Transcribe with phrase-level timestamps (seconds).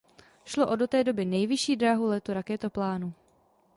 [0.45, 3.13] Šlo o do té doby nejvyšší dráhu letu raketoplánu.